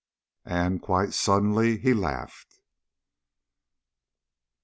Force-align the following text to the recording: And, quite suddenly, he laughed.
And, 0.49 0.81
quite 0.81 1.13
suddenly, 1.13 1.77
he 1.77 1.93
laughed. 1.93 2.59